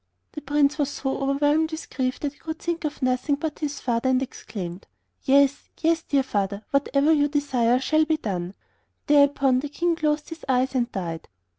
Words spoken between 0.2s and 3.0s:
The Prince was so overwhelmed with grief that he could think